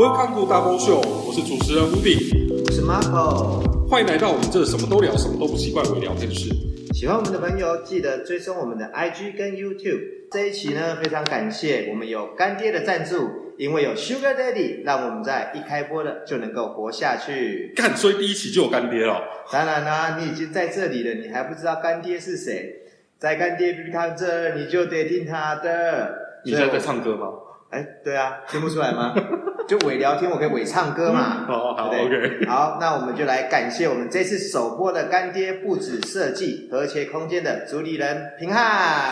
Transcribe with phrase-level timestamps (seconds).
[0.00, 2.16] Welcome to Double Show，我是主持人吴炳，
[2.64, 3.60] 我是 Marco。
[3.86, 6.48] 欢迎来到我们这什么都聊、什么都不习惯为聊天室。
[6.94, 10.00] 喜欢我们的朋友，记得追踪我们的 IG 跟 YouTube。
[10.32, 13.28] 这一期呢，非常感谢我们有干爹的赞助，
[13.58, 17.74] 因为有 Sugar Daddy，让我们在一开播的就能够活下去。
[17.76, 19.20] 干，所以第一期就有干爹了。
[19.52, 22.74] 当然啦，你已经在这里了，你还不知道干爹是谁？
[23.18, 26.40] 在干爹看这，你就得听他的。
[26.46, 27.26] 你现在在唱歌吗？
[27.70, 29.14] 哎，对啊，听不出来吗？
[29.68, 31.46] 就伪聊天，我可以伪唱歌嘛。
[31.48, 32.44] 哦，好，OK。
[32.46, 39.08] 好，那我们就来感谢我们这次首播的干爹不止设计和谐空间的主理人平汉。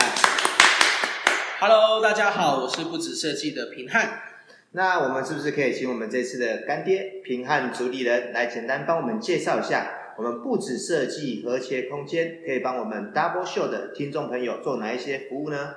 [1.61, 4.23] Hello，大家好，我是不止设计的平汉。
[4.71, 9.87] 那我们是不是可以请我们这次的干爹平汉主理人来简单帮我们介绍一下，
[10.17, 15.75] 我们不止设计和谐空间可以帮我们 Double Show 的听众朋友做哪一些服务呢？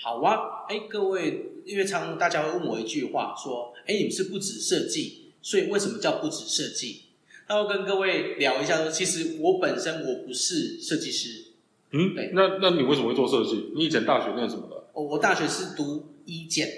[0.00, 7.02] 好啊，哎，各位，因为常大家会问我一句话，说，哎，你们是不止设计，所以为什么叫不止设计？
[7.48, 11.44] 那我跟各位聊一下，说，其实我本身我不是设计师，
[11.92, 13.70] 嗯，对，那那你为什么会做设计？
[13.74, 14.76] 你以前大学念什么的？
[14.92, 16.68] 哦，我大学是读医检，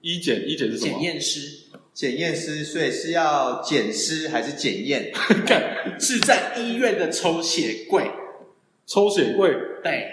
[0.00, 0.92] 医检，医检是什么？
[0.92, 1.58] 检验师，
[1.94, 5.12] 检验师，所以是要检尸还是检验？
[5.98, 8.04] 是在医院的抽血柜，
[8.86, 9.50] 抽血柜，
[9.82, 10.08] 对，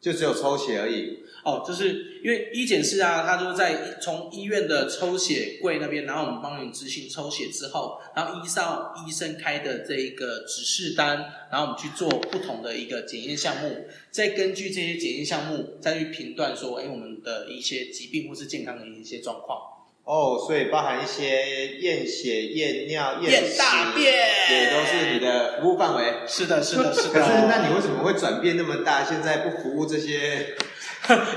[0.00, 1.18] 就只有抽血而已。
[1.42, 11.16] 哦，就是因为医检室啊，他就在从医院的抽血柜那边，然后我们帮你执行抽血之后，然后依照医生开的这一个指示单，
[11.50, 19.58] 然后我们去做不同的一个检验项目，再根据这些检验项目再去评断说，哎，我们的一些疾病或是健康的一些状况。
[20.04, 26.26] 哦，所以包含一些验血、验尿、验大便，也都是你的服务范围。
[26.26, 27.14] 是的，是的，是的。
[27.14, 29.04] 可是，那你为什么会转变那么大？
[29.04, 30.56] 现在不服务这些？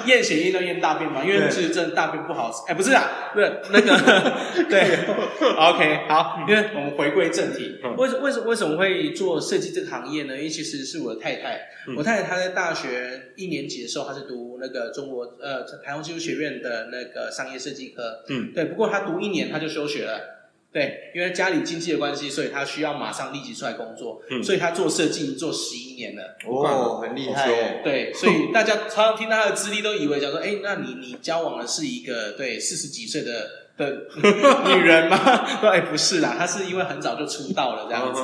[0.06, 2.52] 验血验都验大便嘛，因为是真的大便不好。
[2.52, 2.72] 吃。
[2.72, 3.98] 哎，不是啊，不是那个，
[4.70, 5.00] 对
[5.56, 10.36] ，OK，好，因为我们回归正题，为什为什为什么会做设计这个行业呢？
[10.36, 11.60] 因为其实是我的太太，
[11.98, 20.43] 我太太她在大学一年级的时候，她是读那个中国呃台湾技术学院的那个商业设计科，嗯，对，不过她读一年她就休学了。
[20.74, 27.82] 对，因为家里经济的关系，所以他需要马上立即出来工作，所以他做设计做十一年了，哦，很厉害。
[27.84, 33.48] 对，所以大家常常听到他的资历，都以为讲说，哎，那你你交往的是一个对四十几岁的
[33.78, 34.08] 的
[34.66, 35.18] 女人吗？
[35.62, 38.22] 对，不是啦，他是因为很早就出道了这样子。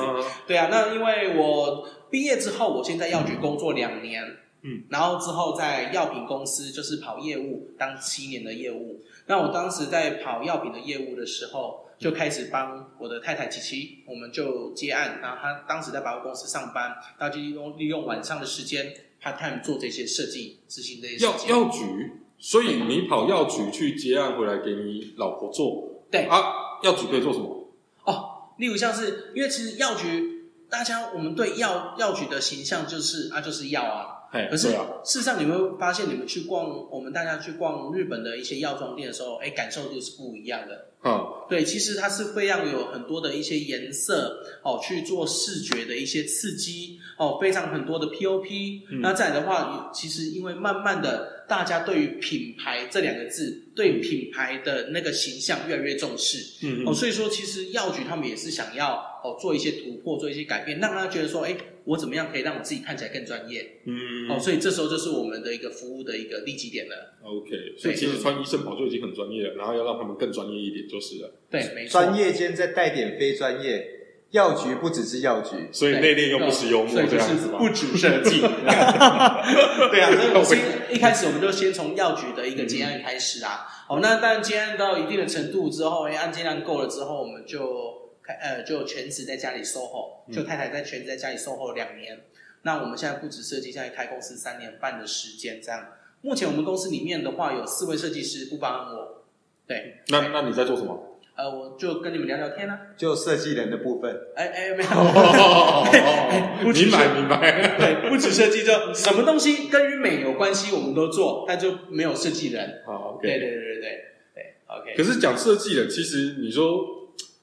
[0.48, 4.24] 对啊，那因为我毕业之后，我现在药局工作两年，
[4.62, 9.00] 嗯，然后之后在药品公司就是跑业务，当七年的业务。
[9.26, 11.86] 那我当时在跑药品的业务的时候。
[12.00, 15.20] 就开始帮我的太太琪琪，我们就接案。
[15.20, 21.18] 然后她当时在百货公司上班，她就利用利用晚上的时间，part time 做这些设计、执行这些。
[21.22, 26.06] 药药局，所以你跑药局去接案回来给你老婆做。
[26.10, 27.68] 对啊，药局可以做什么？
[28.04, 34.19] 哦，例如像是，因为其实药局，大家我们对药药局的形象就是啊，就是药啊。
[34.32, 34.68] 可是
[35.04, 40.86] 事实上，你会发现，你们去逛我们大家去逛日本的一些药妆店的时候，哎，感受度是不一样的。
[41.02, 48.82] 嗯，对，其实它是非常有很多的一些颜色哦，去做视觉的一些刺激哦，非常很多的 POP。
[49.00, 56.66] 那再来的话，其实因为慢慢的，大家对于品牌这两个字，对品牌的那个形象越来越重视。
[56.66, 61.56] 嗯哦，所以说其实药局他们也是想要哦做一些突破，做一些改变，让他觉得说，哎。
[61.90, 63.66] 我怎么样可以让我自己看起来更专业？
[63.84, 67.18] 嗯，哦，所以这时候就是我们的一个服务的一个利基点了。
[67.24, 71.34] OK，所以其实穿医生袍就已经很专业了，然后要让他们更专业一点就是了。
[71.50, 72.00] 对，没错。
[72.00, 73.84] 专业间再带点非专业，
[74.30, 78.38] 药局不只是药局，所以内敛又不失幽默，这样子不止设计。
[79.90, 80.58] 对啊，所以我先
[80.94, 83.66] 一开始我们就先从药局的一个结案开始啊。
[83.88, 87.98] 哦，那但结案到一定的程度之后，哎，案件量够了之后，我们就。
[88.40, 92.20] 呃，就全职在家里 SOHO，就太太在全职在家里 SOHO 两年。
[92.62, 95.86] 那我们现在不止设计，现在开公司三年半的时间，这样。
[96.20, 99.24] 目前我们公司里面的话，有四位设计师，不包含我。
[99.66, 100.02] 对。
[100.08, 101.16] 那那你在做什么？
[101.36, 102.78] 呃，我就跟你们聊聊天啊。
[102.98, 104.14] 就设计人的部分。
[104.36, 104.90] 哎哎，没有。
[106.70, 107.78] 明白明白。
[107.78, 112.82] 对，不止设计，就什么东西跟与美有关系，我们都做，但就没有设计人。
[112.84, 113.26] 好，OK。
[113.26, 114.04] 对对对对对
[114.34, 114.94] 对，OK。
[114.98, 116.99] 可是讲设计人，其实你说。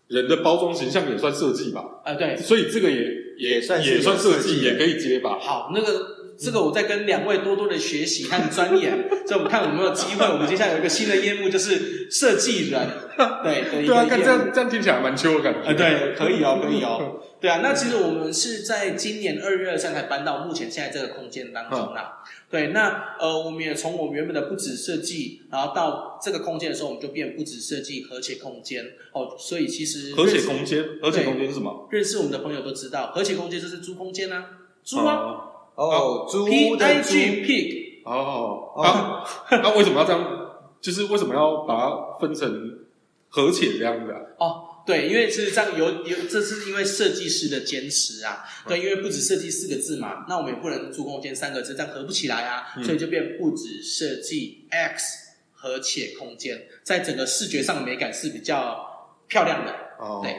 [0.08, 1.84] 人的包装形象也算设计吧？
[2.04, 3.06] 啊，对，所以这个也
[3.38, 5.38] 也算也算设计，也可以接吧。
[5.40, 12.80] 好，那个这个我在跟两位多多的学习和钻研，所以我们看有没有机会，我们接下来有一个新的业务，就是设计人，
[13.44, 22.24] 对对啊，看这样这样听起来蛮秋的感觉，啊，对，可以哦， 可以哦，对啊，那其实我们是在今年二月二三才搬到目前现在这个空间当中啦。
[22.50, 29.36] 对，那呃，我们也从我们原本的不止设计，然后到这个空间的时候，我们就变不止设计和谐空间哦。
[29.38, 31.90] 所以其实和谐空间，和谐空间是什么？
[31.92, 34.46] 认识我们的朋友都知道，和谐空间就是租空间啊，
[34.86, 35.44] 租啊，哦，
[36.30, 39.24] 租 P I G Pig，哦，啊，
[39.62, 40.50] 那为什么要这样？
[40.82, 42.50] 就是为什么要把它分成
[43.30, 44.20] 和且这样子啊？
[44.40, 44.64] 哦。
[44.88, 48.46] 对，因为事实上有有，这是因为设计师的坚持啊。
[48.66, 52.74] 对，因为不止设计四个字嘛，那我们也不能租空间三个字，这样合不起来啊。
[52.82, 55.04] 所以就变不止设计 X
[55.52, 58.80] 和且空间，在整个视觉上的美感是比较
[59.28, 59.74] 漂亮的。
[60.00, 60.34] 哦，对。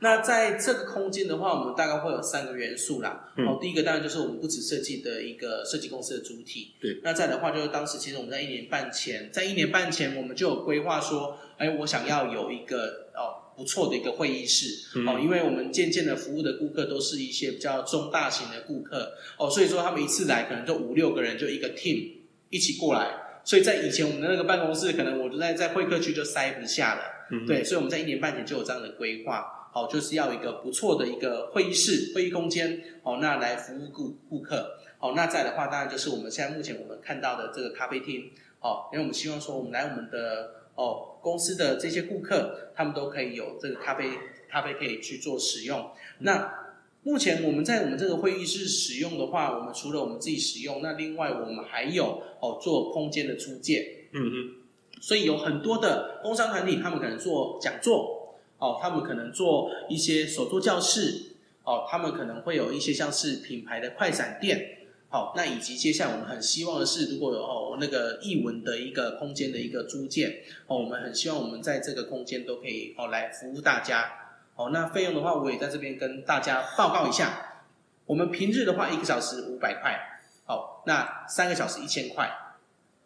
[0.00, 3.32] 那在这个空间的话，我们大概会有三个元素啦。
[3.36, 6.74] 哦，第一个当然就是我们不止设计的一个设计公司的主体。
[6.80, 7.00] 对。
[7.02, 13.46] 那再的话，就是当时其实我们在一年半前，在一年半前我们就有规划说，哎，我想要有一个哦。
[13.56, 22.10] 不错的一个会议室哦，因为我们渐渐的服务的顾客都是一些比较中大型的顾客哦，所以说他们一次来可能就五六个人就一个 team
[22.48, 23.10] 一起过来，
[23.44, 27.02] 所以在以前我们的那个办公室，可能我就在在会客区就塞不下了，
[27.46, 38.30] 对，所以我们在一年半前就有这样的规划，好，就是要一个不错的一个会议室会议空间哦，那来服务顾顾客哦，那再的话当然就是我们现在目前我们看到的这个咖啡厅
[38.60, 40.60] 哦，因为我们希望说我们来我们的。
[40.76, 44.08] 哦，公司的这些顾客，他们都可以有这个咖啡，
[44.48, 45.90] 咖啡可以去做使用。
[46.20, 46.54] 那
[47.02, 54.06] 目前我们在我们这个会议室使用的话，我们除了我们自己使用，那另外我们还有哦做空间的租借。
[54.12, 54.54] 嗯嗯。
[55.02, 58.19] 所以有很多的工商团体，他们可能做讲座，
[58.60, 61.32] 哦，他们可能做一些手作教室，
[61.64, 64.76] 哦，他们可能会有一些像是品牌的快闪店。
[65.08, 74.12] 好，那以及接下来我们很希望的是，如果有哦那个译文的一个空间的一个租借，哦，我们很希望我们在这个空间都可以哦来服务大家。
[74.54, 77.64] 哦，那费用的话，我也在这边跟大家报告一下。
[78.06, 79.98] 我们平日的话，一个小时五百块。
[80.44, 82.30] 好，那三个小时一千块。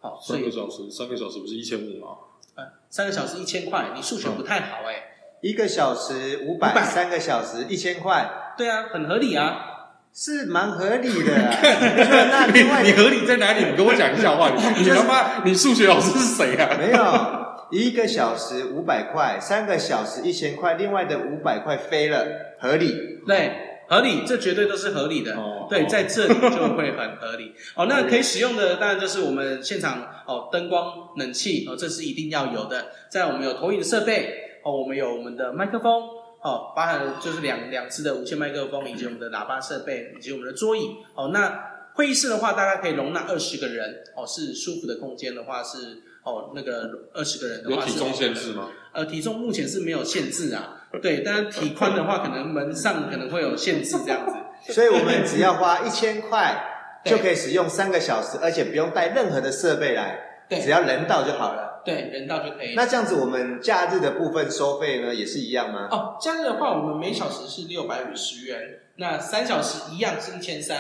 [0.00, 2.18] 好，三个小时，三个小时不是一千五吗？
[2.56, 5.13] 呃，三个小时一千块，你数学不太好哎。
[5.44, 8.26] 一个小时五百，三个小时一千块。
[8.56, 9.73] 对啊，很合理啊。
[10.17, 11.32] 是蛮合理的，
[12.31, 13.64] 那另外你合理在哪里？
[13.64, 14.49] 你跟我讲一下话。
[14.55, 16.70] 你他妈，你数学老师是谁啊？
[16.79, 22.25] 没有，一个小时五百块，三个小时一千块，另外的五百块飞了，
[22.61, 22.94] 合理。
[23.26, 23.52] 对，
[23.88, 25.35] 合理，这绝对都是合理的。
[25.35, 27.52] 哦，对，在这里就会很合理。
[27.75, 32.87] 哦，那可以使用的当然就是我们现场哦，灯光、冷气哦，这是一定要有的。
[33.11, 36.02] 在我们有投影设备哦，我们有我们的麦克风。
[36.43, 40.90] 哦，包含就是两两支的无线麦克风，以及我们的喇叭设备，以及我们的桌椅。
[41.14, 41.58] 哦，那
[41.94, 44.02] 会议室的话，大概可以容纳二十个人。
[44.14, 48.69] 哦，是舒服的空间的话是哦，那个二十个人的话有体重限制吗？
[48.93, 50.82] 呃，体重目前是没有限制啊。
[51.00, 54.34] 对，但是体宽的话，可能门上可能会有限制这样子。
[54.70, 56.62] 所以我们只要花一千块
[57.06, 61.74] 就可以使用三个小时，而且不用带任何的设备来，只要人到就好了。
[61.84, 62.75] 对，人到就可以。
[62.75, 65.88] 那这样子，我们假日的部分收费呢，也是一样吗？
[65.90, 70.78] 哦，假日的话，我们每小时是六百五十元，那三小时一样是一千三，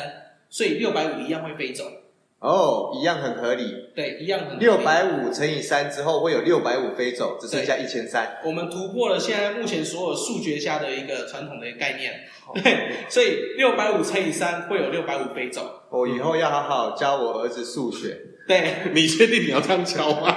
[0.48, 1.84] 所以六百五一样会飞走。
[2.40, 3.90] 哦，一样很合理。
[3.94, 4.58] 对，一样很。
[4.58, 8.38] 六百五乘以三之后，会有六百五飞走，只剩下一千三。
[8.44, 12.12] 我们突破了现在目前所有数学家的一个传统的概念。
[12.54, 15.84] 对，所以六百五乘以三会有六百五飞走。
[15.88, 18.20] 我以后要好好教我儿子数学。
[18.46, 20.36] 对，你确定你要这样敲吗？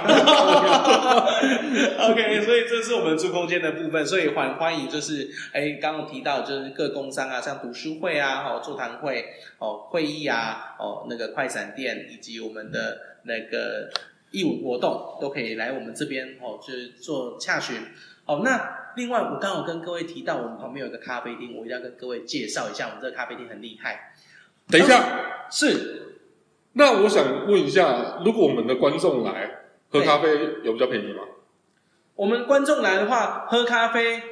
[2.08, 9.26] OK，所以这是我们住空间的部分，所以欢欢迎就是哎，刚刚提到就是各工商啊，像读书会啊，哦，座谈会
[9.58, 13.90] 哦，会议啊，哦，那个快闪店以及我们的那个
[14.30, 17.76] 义务活动都可以来我们这边哦，就是做洽询。
[18.24, 24.14] 哦，那另外我刚好跟各位提到，我们旁边有一个咖啡厅，我一定要跟各位介绍一下，我们这个咖啡厅很厉害。
[24.70, 26.07] 等一下，是。
[26.78, 29.50] 那我想问一下，如果我们的观众来
[29.90, 30.28] 喝咖啡，
[30.62, 31.22] 有比较便宜吗？
[32.14, 34.22] 我们观众来的话，喝咖啡，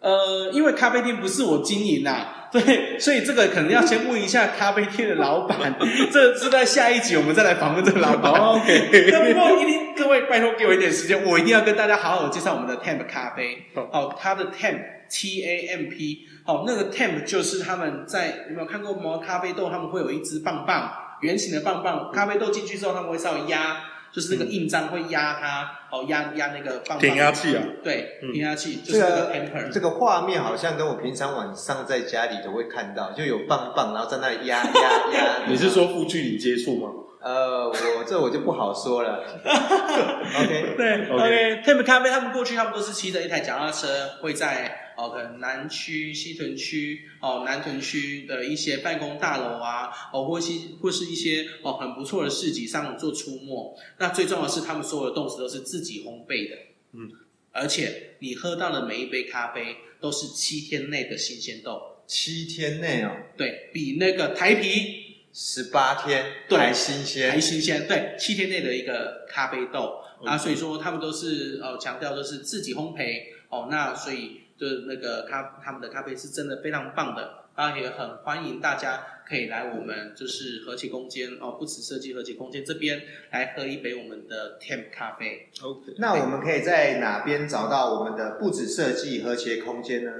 [0.00, 5.76] 呃，因为咖啡店不是我经营呐， 对，所以这个可能要先问一下咖啡店的老板。
[6.10, 8.32] 这是在下一集我们再来访问这个老板。
[8.34, 9.32] OK。
[9.32, 13.66] 不过一定，各位拜托给我一点时间，我一定要跟大家好好介绍我们的 Temp 咖啡。
[13.92, 19.70] 好，它的 Temp T A M P，好，那个 Temp 就是他们在有没有看过磨咖啡豆？
[19.70, 20.90] 他们会有一支棒棒。
[21.22, 23.78] 圆形的棒棒，咖啡豆进去之后，他们会稍微压，
[24.12, 26.98] 就是那个印章会压它，哦，压压那个棒棒。
[26.98, 27.62] 填压器啊。
[27.82, 29.70] 对，填压器就是那个。
[29.72, 34.62] 这个画面好像跟我平常晚上在家里都会看到，就有棒棒，然后在那里压压
[35.14, 35.46] 压。
[35.48, 36.90] 你是说负距离接触吗？
[37.22, 39.22] 呃，我这我就不好说了。
[39.46, 43.86] OK，对，OK，Temper 咖啡他们过去他们都是骑着一台脚踏车，
[44.20, 53.76] 会在哦，可能南区、西屯区、哦南屯区的一些办公大楼啊，哦或是或是一些哦很不错的市集上做出没。
[53.98, 56.56] 那最重要的是，他们所有的豆子都是自己烘焙的，
[56.92, 57.10] 嗯，
[57.50, 65.00] 而且你喝到的每一杯咖啡都是七天内的新鲜豆，七天内哦，对比那个台啤。
[65.34, 83.02] 十八天还新鲜，还新鲜，对，七天内的一个咖啡豆啊，所以说他们都是呃强调都是自己烘焙哦，那所以就是那个咖他们的咖啡是真的非常棒的，啊也很欢迎大家可以来我们就是和谐空间哦，不止设计和谐空间这边
[83.32, 85.48] 来喝一杯我们的 Temp 咖啡。
[85.60, 90.12] OK，那我们可以在哪边找到我们的不止设计和谐空间呢？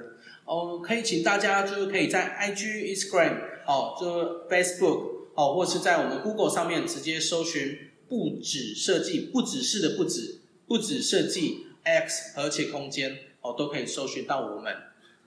[0.45, 3.37] 哦，可以请大家就是可以在 IG Instagram。
[3.65, 7.79] 哦，就 Facebook 哦，或是在我们 Google 上面直接搜寻
[8.11, 14.75] “不止设计”，不只是的不止，不止设计 X 和且空间哦，都可以搜寻到我们。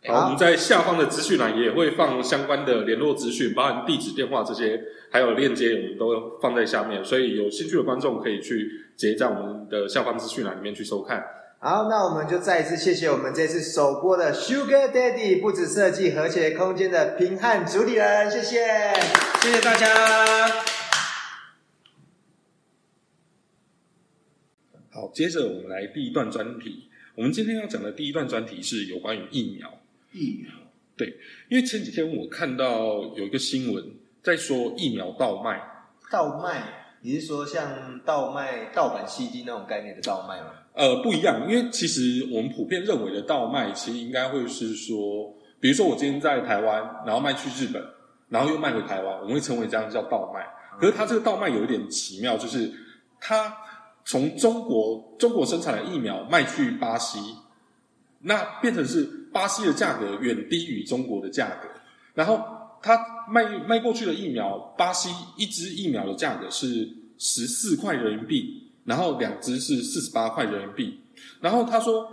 [0.08, 4.80] 好，我们在下方的资讯栏也会放相关的联络资讯，包含地址、电话这些，
[5.12, 11.26] 还有链接，我们都放在下面，所以有兴趣的观众可以去直接在我们的下方资讯栏里面去收看。
[11.58, 18.94] 好，那我们就再一次谢谢我们这次首播的 Sugar Daddy 不止设计和谐空间的平汉主理人，谢谢，
[19.42, 19.88] 谢谢大家。
[24.92, 26.92] 好，接着我们来第一段专题。
[27.16, 29.72] 我们今天要讲的第一段专题是有关于疫苗。
[30.12, 30.52] 疫苗，
[30.98, 31.08] 对，
[31.50, 33.84] 因为前几天我看到有一个新闻
[34.22, 35.62] 在说疫苗倒卖。
[36.12, 36.62] 倒卖？
[37.02, 40.48] 你是说像倒卖盗版 CD 那种概念的倒卖吗？
[40.74, 47.82] 呃，不一样，因为其实我们普遍认为的倒卖，其实应该会是说，比如说我今天在台湾，然后卖去日本，
[48.28, 50.46] 然后又卖回台湾，我们会称为这样叫倒卖。
[50.80, 52.70] 可是它这个倒卖有一点奇妙，就是
[53.22, 53.56] 它
[54.06, 57.20] 从中国中国生产的疫苗卖去巴西，
[58.22, 61.68] 那变成是巴西的价格远低于中国的价格，
[62.14, 62.40] 然后
[62.82, 62.98] 他
[63.30, 68.62] 卖卖过去的疫苗，巴西一支疫苗的价格是十四块人民币。
[68.86, 71.00] 然后两支是四十八块人民币，
[71.42, 72.08] 然后他说，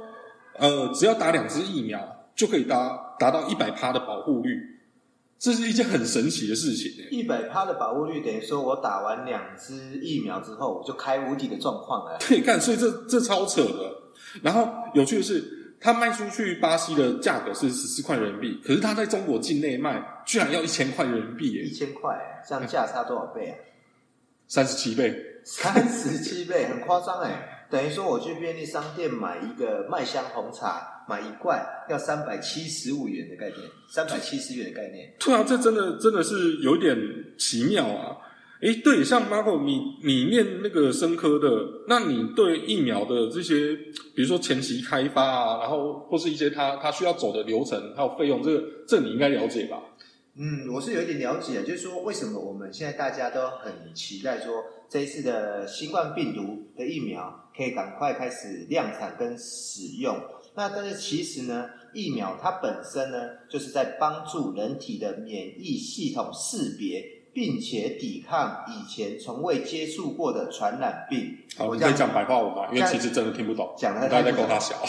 [0.58, 2.00] 呃，只要打两支疫苗
[2.34, 4.80] 就可以达达到一百趴的保护率，
[5.42, 6.92] 这是一件很神奇的事情。
[7.10, 12.16] 一百趴的保护率等于说我打完两支疫苗之后，我就开无敌的状况了。
[12.20, 13.92] 对，看，所以这这超扯的。
[14.40, 21.64] 然后有趣的是，他卖出去巴西的价格是十四块人民币，可是他在中国境内卖居然要一千块人民币耶！
[21.64, 22.16] 一千块，
[22.48, 23.58] 这样价差多少倍啊？
[24.46, 25.40] 三十七倍。
[25.44, 27.51] 三十七倍，很夸张哎！
[27.72, 35.10] 等于说我去便利商店买一个麦香红茶，买一罐要三百七十五元的概念，三百七十元的概念。
[35.18, 36.94] 对啊，这真的真的是有点
[37.38, 38.18] 奇妙啊！
[38.60, 43.74] 哎，对，像 Marco，你你念那个生科的，那你对疫苗的这些，
[44.14, 49.82] 比如说前期开发啊，然后或是一些它它需要走的流程还有费用，这个这你应该了解吧？
[50.36, 54.52] 嗯，我是有一点了解，就是说为什么我们现在大家都很期待说。
[54.92, 60.16] 这一次的新冠病毒的疫苗可以赶快开始量产跟使用。
[60.54, 63.18] 那但是其实呢，疫苗它本身呢，
[63.48, 71.38] 就是在帮助人体的免疫系统识别，并且抵抗以前从未接触过的传染病。
[71.56, 72.68] 好，你可以讲白话文吗？
[72.70, 73.74] 因为其实真的听不懂。
[73.78, 74.76] 讲的大家在勾他小。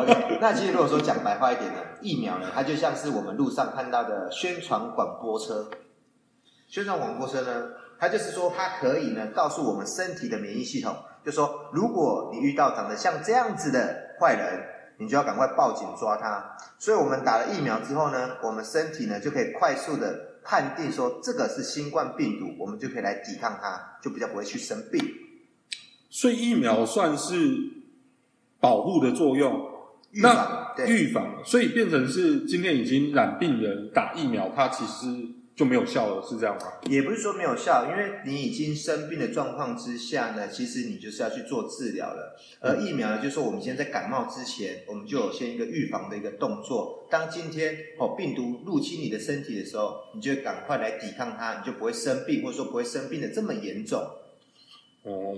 [0.00, 5.68] OK，那其实如果说讲白话一点呢，疫苗呢，它就像是我们路上看到的宣传广播车。
[6.68, 7.68] 宣传广播车呢？
[7.98, 10.94] 它就是说，它可以呢告诉我们身体的免疫系统，
[11.28, 14.64] 就说如果你遇到长得像这样子的坏人，
[14.96, 16.56] 你就要赶快报警抓他。
[16.78, 25.04] 所以我们打了疫苗之后呢，我们身体呢就可以快速的判定说这个是新冠病毒，我们就可以来抵抗它，就比较不会去生病。
[26.08, 27.36] 所以疫苗算是
[28.58, 29.70] 保护的作用，
[30.12, 35.37] 预防预防，所以变成是今天已经染病人打疫苗，它其实。
[35.58, 36.74] 就没有效了，是这样吗？
[36.88, 42.38] 也不是说没有效，因为你已经生病的状况之下呢，其实你就是要去做治疗了。
[42.60, 47.08] 而疫苗呢，就是说我们现在在感冒之前，我们就有先一个预防的一个动作。
[47.10, 54.00] 当今天哦病毒入侵你的身体的时候，你就赶快来抵抗它，你就不会生病，或者说不会生病的这么严重。
[55.02, 55.34] 哦，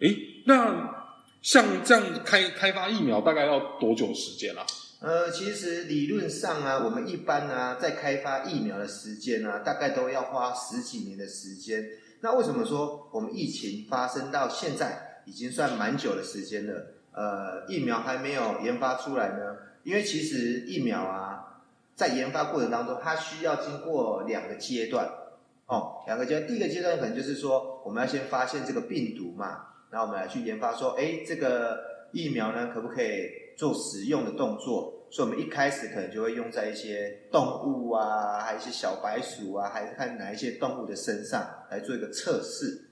[0.00, 1.06] 诶，那
[1.40, 4.66] 像这样开开发疫苗大概要多久时间啊？
[5.02, 11.84] 呃，其实理论上啊，我们一般呢在开发疫苗的时间呢，大概都要花十几年的时间。
[12.20, 16.86] 那为什么说我们疫情发生到现在已经算蛮久的时间了？
[17.10, 19.56] 呃，疫苗还没有研发出来呢？
[19.82, 21.60] 因为其实疫苗啊，
[21.96, 25.10] 在研发过程当中，它需要经过两个阶段
[25.66, 26.42] 哦，两个阶。
[26.42, 31.80] 第一个阶段可能就是说，我们要先发现这个病毒嘛，然后我们来去研发说，哎，这个
[32.12, 34.91] 疫苗呢，可不可以做使用的动作？
[35.12, 42.88] 所以，我们一开始可能就会用在一些动物啊，还有一些小白鼠啊，还是看哪一些动物的身上来做一个测试。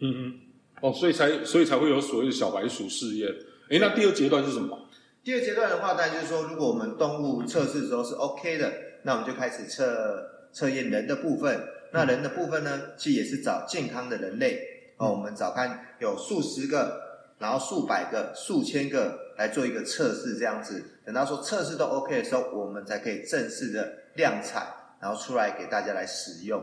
[0.00, 0.34] 嗯嗯，
[0.80, 3.30] 哦，所以才所以才会有所谓的小白鼠试验。
[3.70, 4.76] 哎，那第二阶段是什么？
[5.22, 8.72] 第二阶段的话，当然就是说，如果我们动物测试的时候是 OK 的，
[9.04, 11.56] 那我们就开始测测验人的部分。
[11.92, 14.58] 那人的部分呢，其实也是找健康的人类
[14.96, 17.00] 哦，我们找看有数十个，
[17.38, 20.84] 然后数百个、数千个来做一个测试，这样子。
[21.02, 24.66] 等到说测试都 OK 的时候，我们才可以正式的量产，
[25.00, 26.62] 然后出来给大家来使用。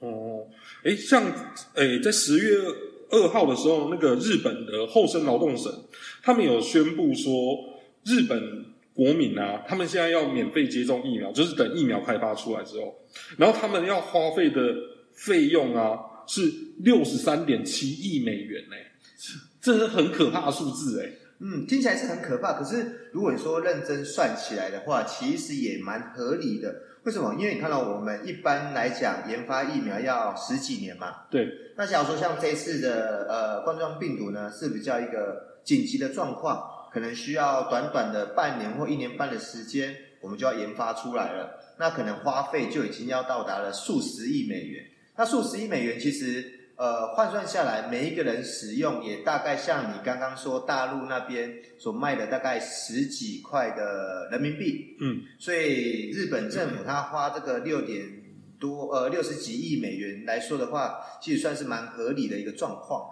[0.00, 0.46] 哦，
[0.84, 1.24] 哎，像
[1.74, 2.58] 哎，在十月
[3.08, 5.72] 二号的时候，那个日本的厚生劳动省，
[6.22, 7.32] 他们有宣布说，
[8.04, 12.94] 日本国民啊，他们现在要免费接种疫苗，就是等疫苗开发出来之后，
[13.38, 14.60] 然后他们要花费的
[15.14, 18.76] 费用啊，是六十三点七亿美元呢，
[19.62, 21.10] 这是很可怕的数字哎。
[21.40, 26.82] 嗯，听起来是很可怕，可是如果你说认真算起来的话，其实也蛮合理的。
[27.04, 27.32] 为什么？
[27.38, 31.14] 因为你看到我们一般来讲研发疫苗要十几年嘛。
[31.30, 31.48] 对。
[31.76, 36.60] 那假如说像这次的呃冠状病毒呢，是比较一个紧急的状况，
[36.92, 41.60] 可能需要短短的半年或一年半的时间，我们就要研发出来了。
[41.78, 44.84] 那可能花费就已经要到达了数十亿美元。
[45.16, 46.57] 那数十亿美元其实。
[46.78, 54.96] 呃，换算下来，每一个人使用也大概像你刚刚说大陆那边所卖的大概十几块的人民币。
[55.00, 58.06] 嗯，所以日本政府他花这个六点
[58.60, 63.10] 多呃六十几亿美元来说的话，其实算是蛮合理的一个状况。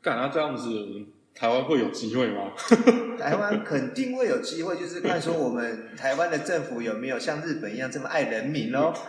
[0.00, 2.52] 干他这样子，台湾会有机会吗？
[3.20, 8.94] 台湾肯定会有机会，就是看说我们台湾的政府有没有像日本一样这么爱人民喽。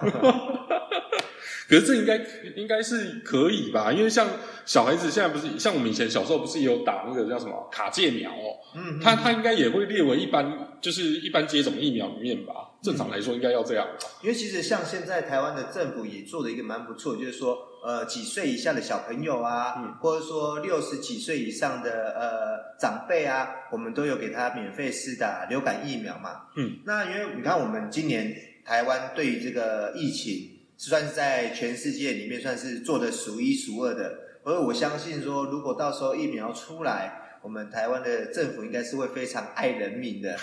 [1.72, 2.22] 可是这应该
[2.58, 3.94] 应该是可以吧？
[3.94, 4.28] 因为像
[4.66, 8.60] 小孩子现在不是像我们以前小时候不是也有打那个叫什么卡介苗哦？
[8.76, 12.54] 嗯，他他应该也会列为一般就是一般接种疫苗里面吧？
[12.84, 13.88] 正常来说应该要这样。
[14.22, 26.48] 因为其实像现在台湾的政府也做的一个蛮不错，就是说呃几岁以下的小朋友啊，嗯或者说六十几岁以上的呃长辈啊，我们都有给他免费施打流感疫苗嘛。
[26.58, 30.51] 嗯，那因为你看我们今年台湾对于这个疫情。
[30.90, 40.36] 算是在全世界里面算是做的数一数二的，而我相信说，如果到时候疫苗出来，我们台湾的政府应该是会非常爱人民的。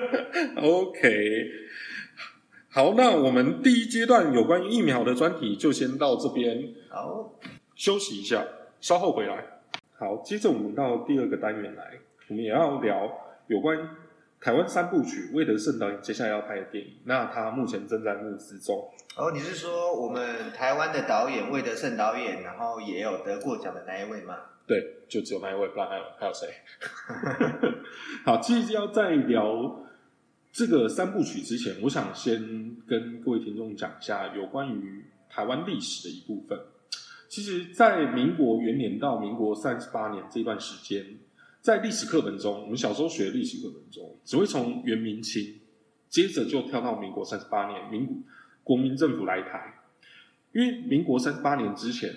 [0.60, 1.46] OK，
[2.68, 7.38] 好，那我们第一阶段有关于疫苗的专题就先到这边，好，
[7.74, 8.46] 休息一下，
[8.82, 9.42] 稍后回来。
[9.96, 11.92] 好，接着我们到第二个单元来，
[12.28, 13.10] 我们也要聊
[13.46, 13.78] 有关。
[14.40, 18.88] 台湾三部曲，魏德圣导演接下来要拍的电影，那他目前正在募资中。
[19.16, 24.36] 哦，你是说我们台湾的导演魏德圣导演，然后也有得过奖的那一位吗？
[24.64, 26.48] 对，就只有那一位，不然还有还有谁？
[28.24, 29.84] 好，其实要在聊
[30.52, 36.56] 这个三部曲之前，我想先跟各位听众讲一下有关于台湾历史的一部分。
[37.28, 41.04] 其实，在民国元年到民国三十八年这段时间。
[41.60, 45.60] 在历史课本中，我们小时候学历史课本中，只会从元明清，
[46.08, 48.24] 接着就跳到民国三十八年，民
[48.64, 49.74] 国民政府来台。
[50.52, 52.10] 因为民国三十八年之前，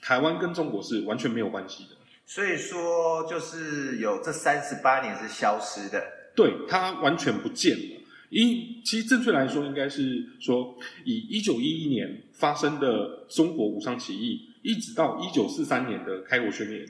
[0.00, 1.90] 台湾跟中国是完全没有关系的。
[2.24, 6.02] 所以说，就是有这三十八年是消失的，
[6.34, 8.00] 对，它完全不见了。
[8.30, 16.86] 因其实正确来说，应该是说，以一九一一年发生的中国武昌起义，一直到一九四三年的开国宣言。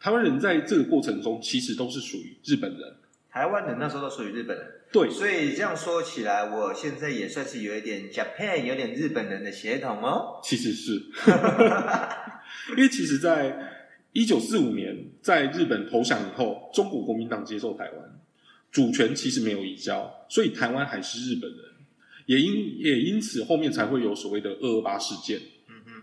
[0.00, 2.96] 台湾人在这个过程中，其实都是属于日本人。
[3.30, 4.66] 台湾人那时候都属于日本人。
[4.90, 10.40] 对，所以这样说起来，我现在也算是有一点 Japan，有点日本人的血统哦。
[10.42, 10.92] 其实是，
[12.74, 18.18] 因为其实，在一九四五年，在日本投降以后，中国国民党接受台湾，
[18.72, 21.60] 主权其实没有移交，所以台湾还是日本人。
[22.24, 25.38] 也因也因此，后面才会有所谓的二二八事件。
[25.68, 26.02] 嗯哼，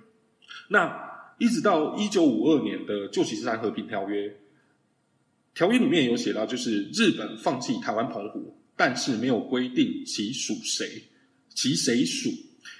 [0.67, 1.04] 那。
[1.37, 4.35] 一直到一九五二年的旧金山和平条约，
[5.53, 11.03] 条约里面有写到，就是日本放弃台湾澎湖，但是没有规定其属谁，
[11.49, 12.29] 其谁属。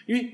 [0.08, 0.30] 因为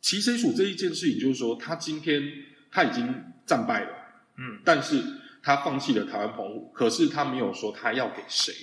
[0.00, 2.22] 其谁属这一件事情，就是说他今天
[2.70, 3.90] 他已经战败了，
[4.38, 5.02] 嗯，但是
[5.42, 8.54] 他放弃了台湾澎湖，可是他没有说他要给谁。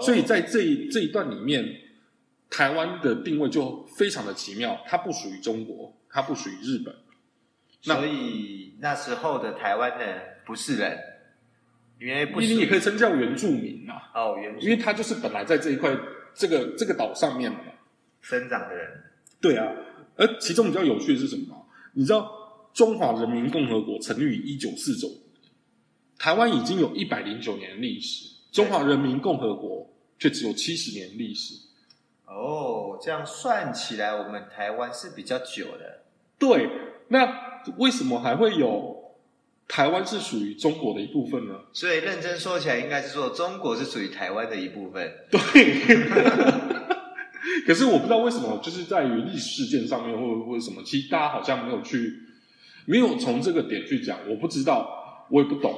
[0.00, 1.64] 所以在这一这一段里面，
[2.48, 6.94] 台湾的定位就非常的奇妙，它不属于中国，它不属于日本。
[7.82, 10.96] 所以那时候的台湾人不是人，
[12.00, 14.02] 因为不你也可以称叫原住民嘛。
[14.14, 15.90] 哦，原，因为他就是本来在这一块
[16.32, 17.58] 这个这个岛上面嘛
[18.20, 18.88] 生长的人。
[19.40, 19.66] 对啊，
[20.14, 21.66] 而其中比较有趣的是什么？
[21.94, 25.08] 你知道中华人民共和国成立于一九四九，
[26.16, 31.56] 台湾已经有一百零九年历史，中华人民共和国却只有七十年历史。
[32.26, 36.04] 哦，这样算起来，我们台湾是比较久的。
[36.38, 36.68] 对，
[37.08, 37.51] 那。
[37.76, 39.14] 为什么还会有
[39.68, 41.54] 台湾是属于中国的一部分呢？
[41.72, 45.12] 所以认真说起来，应该是说中国是属于台湾的一部分。
[45.30, 45.40] 对。
[47.66, 52.12] 可是我不知道为什么，就是在于历史事件上面，或或者什么，其实大家好像没有去，
[52.86, 54.18] 没有从这个点去讲。
[54.28, 55.74] 我不知道，我也不懂。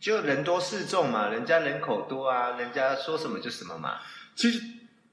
[0.00, 3.98] 就人多势众嘛，人家人口多啊，人家说什么就什么嘛。
[4.34, 4.62] 其实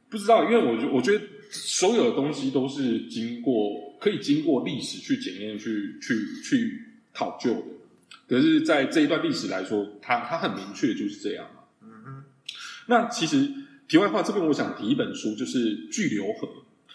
[0.09, 3.86] 不知道，因为我觉我觉得所有的东西都是经过。
[3.99, 6.83] 可以经过历史去检验、去去去
[7.13, 7.53] 考究
[8.27, 11.47] 的，可是，在这一段历史来说，它它很明确就是这样
[11.81, 12.23] 嗯哼。
[12.87, 13.49] 那其实
[13.87, 16.47] 题外话，这边我想提一本书，就是《巨流河》。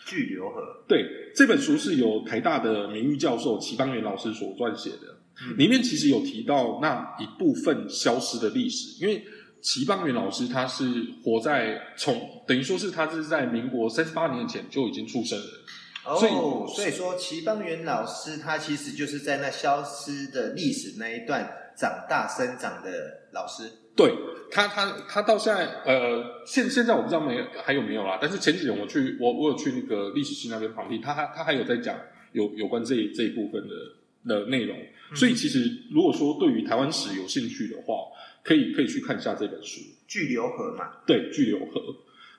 [0.04, 0.84] 巨流河。
[0.86, 5.16] 对，这本书是由台大的名誉教授齐邦媛老师所撰写的，
[5.56, 9.24] 里面其实有提到那一部分消失的历史，因为
[9.60, 10.84] 齐邦媛老师他是
[11.22, 15.46] 活在从等于说是他是在民国三十八年前就已经出生了。
[16.04, 23.70] 哦，所以说齐邦媛老师他其实就是在那消失的历史那一段长大生长的老师。
[23.94, 24.12] 对
[24.50, 28.18] 他，他他到现在，呃，现现在我不知道没还有没有啦。
[28.20, 31.96] 但是前几年我去，我我有去那个历史系那边旁听，他他他还有在讲
[32.32, 33.74] 有有关这这一部分的
[34.26, 34.76] 的内容。
[35.14, 37.94] 所以其实如果说对于台湾史有兴趣的话，
[38.42, 40.90] 可以可以去看一下这本书《巨流河》嘛。
[41.06, 41.80] 对，《巨流河》。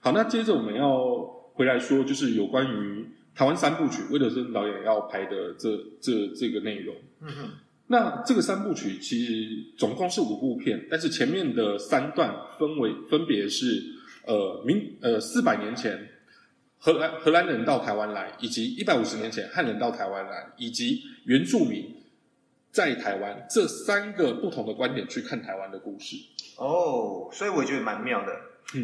[0.01, 1.23] 好，那接着我们要
[1.53, 3.07] 回来说，就是有关于。
[3.35, 7.49] 台湾三部曲，魏德森导演要拍的这这这个内容，嗯哼，
[7.87, 13.83] 那这个三部曲其实总共是五部片，但是前面的三段分为分别是
[14.25, 16.09] 呃明呃四百年前
[16.77, 21.95] 荷兰荷兰人到台湾来，以及一百五十年前汉人到台湾来，以及原住民
[22.71, 26.15] 在台湾这三个不同的观点去看台湾的故事。
[26.57, 28.31] 哦，所以我觉得蛮妙的。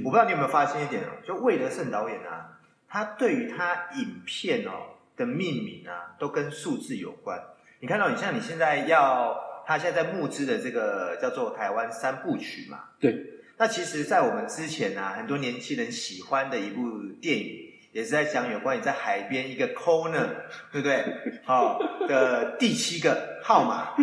[0.03, 2.58] 我不知道你有没有发现一点哦，就魏德胜导演啊。
[2.89, 7.39] 他对于他影片哦的命名啊，都跟数字有关。
[7.79, 12.79] 你看到，你像你现在要他现在在募资的这个叫做台湾三部曲嘛？
[12.99, 13.15] 对。
[13.57, 16.81] 那其实，在我们之前呢，很多年轻人喜欢的一部
[17.21, 20.27] 电影，也是在讲有关于在海边一个 corner，
[20.71, 21.03] 对不对？
[21.43, 23.93] 好，的第七个号码，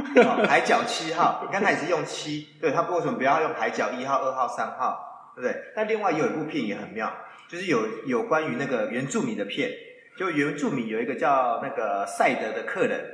[0.46, 1.42] 海角七号。
[1.46, 5.58] 你看他也是用七，对他为什么不要用海角一号、二号、三号，对不对？
[5.74, 7.10] 那另外有一部片也很妙。
[7.48, 9.70] 就是有有关于那个原住民的片，
[10.16, 13.04] 就原住民有一个叫那个赛德的客人，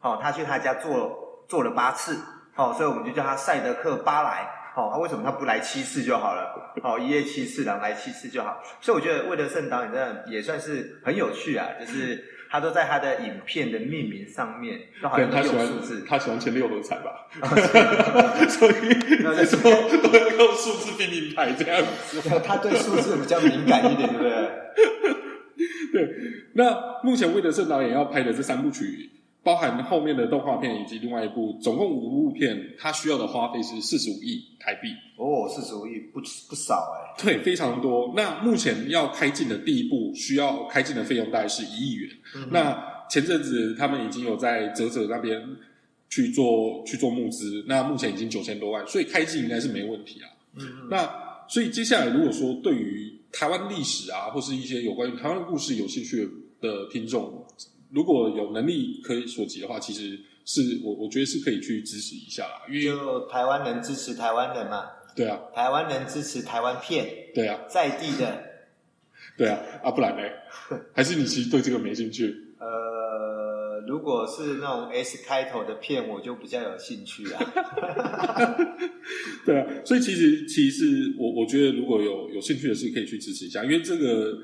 [0.00, 2.18] 哦，他去他家做做了八次，
[2.56, 6.72] 哦，所以我们就叫他赛德克巴莱，哦，他为什么他不来七次就好了？
[6.82, 8.62] 哦，一夜七次，然后来七次就好。
[8.80, 17.26] 所以我觉得魏德圣导演真的也算是很有趣啊，就是他都在他的影片的命名上面都好像用数字，他喜欢前六合彩吧，
[18.46, 18.74] 所以
[19.22, 19.70] 那时候
[20.02, 24.50] 都要用数字命名牌这样子，他对数字比较敏感一点，对不对？
[25.94, 26.14] 对，
[26.52, 29.10] 那目前魏德圣导演要拍的这三部曲。
[29.44, 34.88] 包含后面的动画片以及另外一部，总共五部片，它需要的花费是四十五亿台币。
[35.16, 37.22] 哦，四十五亿不不少哎。
[37.22, 38.12] 对，非常多。
[38.16, 42.10] 那目前要开进的第一部需要开进的费用大概是一亿元。
[42.50, 45.42] 那前阵子他们已经有在泽泽那边
[46.08, 50.30] 去做去做募资，那目前已经九千多万，所以开进应该是没问题啊。
[50.56, 50.88] 嗯。
[50.88, 51.10] 那
[51.48, 56.28] 所以接下来如果说对于台湾历史啊，或是一些有关于台湾故事有兴趣
[56.60, 57.41] 的听众。
[57.92, 62.62] 如果有能力可以所及的话，其实是我我觉得是可以去支持一下啦。
[62.68, 64.86] 因为就台湾人支持台湾人嘛。
[65.14, 65.38] 对啊。
[65.54, 67.06] 台湾人支持台湾片。
[67.34, 67.60] 对啊。
[67.68, 68.44] 在地的。
[69.36, 70.22] 对啊，啊不然呢？
[70.94, 72.34] 还是你其实对这个没兴趣？
[72.58, 77.40] 呃，如果是那种 S 开头的片，我就比较有兴趣啊。
[79.44, 84.38] 对啊，所以其实其实我我觉得如果有有兴趣的是可以去支持一下，因为这个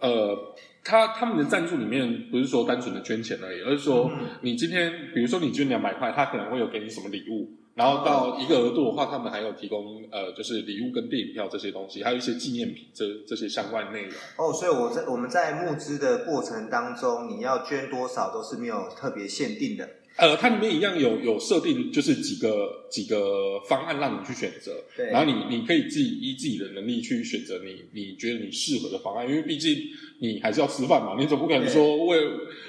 [0.00, 0.54] 呃。
[0.86, 4.10] 他他们的赞助里面不是说单纯的捐钱而已，而是说
[4.42, 14.14] 你今天比如说你捐两百块，他可能会有给你什么礼物，然后到一个额度的话，他们还有提供呃就是礼物跟电影票这些东西，还有一些纪念品这这些相关内容。
[14.36, 19.88] 哦，所以我在我们在募资的过程当中，你要捐多少都是没有特别限定的。
[20.16, 29.76] 呃，它里面一样有有设定，就是几个几个方案让你去选择，对，然后你你可以自己依自己的能力去选择你你觉得你适合的方案，因为毕竟
[30.18, 32.18] 你还是要吃饭嘛，你总不可能说为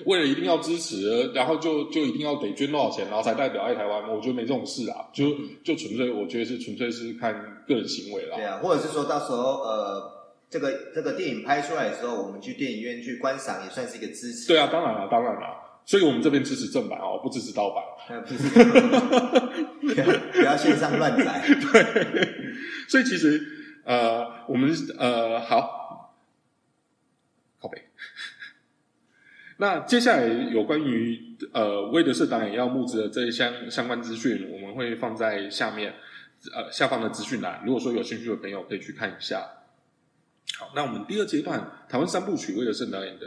[0.05, 5.33] 为了一定要支持，然后就就一定要得捐多少钱，然后才代表爱台湾，我觉得没这种事啊，就
[5.63, 7.33] 就纯粹我觉得是纯粹是看
[7.67, 10.17] 个人行为啦，对啊，或者是说到时候呃。
[10.49, 14.47] 这个这个电影拍出来的时候，我们去电影院去观赏，也算是一个支持。
[14.47, 15.66] 对啊，当然了，当然了。
[15.87, 17.81] 所以我们这边支持正版哦，不支持盗版。
[19.79, 21.41] 不要 不要线上乱载。
[21.47, 22.53] 对。
[22.89, 23.41] 所以其实
[23.85, 24.69] 呃，我们
[24.99, 26.13] 呃好，
[27.61, 27.81] 靠北。
[29.59, 35.95] 那接下来有关于呃威德社导演要募资的这一相相关资讯，我们会放在下面
[36.53, 37.63] 呃下方的资讯栏。
[37.65, 39.41] 如果说有兴趣的朋友可以去看一下。
[40.57, 43.25] 好，那我们第二阶段台湾三部曲为了圣导演的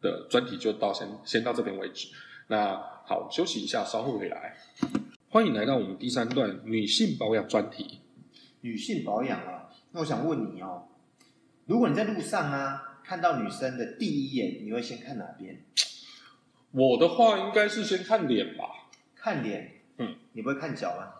[0.00, 2.08] 的专题就到先先到这边为止。
[2.48, 4.56] 那好，休息一下，稍后回来。
[5.28, 8.00] 欢迎来到我们第三段女性保养专题。
[8.60, 10.88] 女性保养啊，那我想问你哦，
[11.66, 15.62] 如果你在路上啊看到女生的第一眼，你会先看哪边？
[16.70, 18.64] 我的话应该是先看脸吧。
[19.14, 19.82] 看脸？
[19.98, 21.12] 嗯，你不会看脚吗？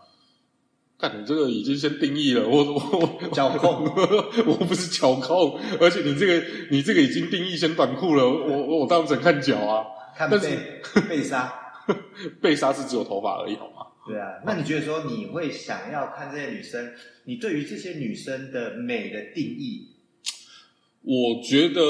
[0.99, 3.85] 看你这个已经先定义了，我我脚控，
[4.45, 11.53] 我不是脚控，而且你这个你这个已经定义先短裤了，我我当然只看脚啊， 看背背杀，
[12.41, 13.87] 背杀 是只有头发而已，好吗？
[14.05, 16.91] 对啊，那你觉得说你会想要看这些女生，
[17.23, 19.87] 你对于这些女生的美的定义？
[21.01, 21.81] 我觉得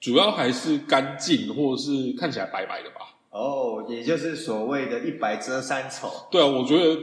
[0.00, 3.17] 主要还是干净，或者是看起来白白的吧。
[3.30, 6.10] 哦，也就是所谓的一白遮三丑。
[6.30, 7.00] 对啊，我觉得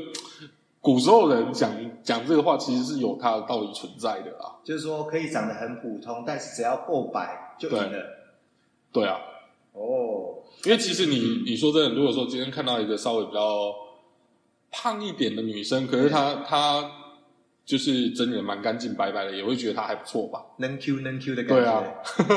[0.81, 1.71] 古时候人讲
[2.03, 4.57] 讲这个话，其实是有它的道理存在的啊。
[4.63, 8.05] 就是说，可以长得很普通，但是只要够白就赢了。
[8.91, 9.19] 对啊。
[9.73, 13.73] 哦，因为其实你你说真的，如果说今天看到一个稍微比较
[14.71, 16.91] 胖一点的女生，可是她她。
[17.65, 20.39] 就是整理的蛮干净白白的，也会觉得它还不错吧？
[20.59, 21.63] 能 Q 能 Q 的感觉。
[21.63, 21.83] 对啊，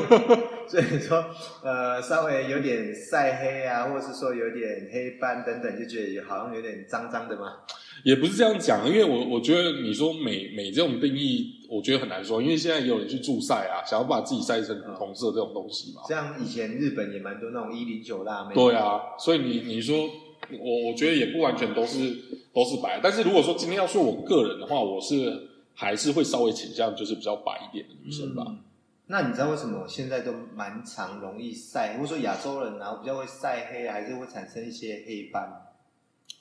[0.66, 1.22] 所以说
[1.62, 7.58] 呃，稍微有点晒黑啊，或者是说有点黑斑等等，就觉得好像有点脏脏的嘛。
[8.04, 16.00] 也不是这样讲，因为我我觉得你说美美这种定义，我觉得很难说，因为现在也有人去助晒啊，想要把自己晒成红色这种东西嘛。
[16.08, 18.54] 像以前日本也蛮多那种一零九辣妹。
[18.54, 20.08] 对啊，所以你你说。
[20.52, 22.16] 我我觉得也不完全都是
[22.52, 28.44] 都是白，但是如果说今天要说我个人的话，我是还是会稍微倾向就是比较白一点的女生吧。
[29.06, 35.50] 那你知道为什么现在都蛮常容易晒，或者说亚洲人啊比较会晒黑，还是会产生一些黑斑？